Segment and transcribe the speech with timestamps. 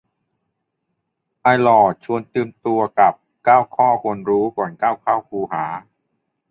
[1.41, 3.13] ไอลอว์ชวนเตรียมตัวกับ
[3.43, 5.65] เก้าข้อควรรู้ ก่อนก้าวเข้าคูหา